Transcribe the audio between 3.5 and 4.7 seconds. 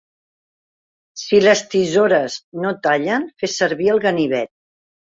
servir el ganivet.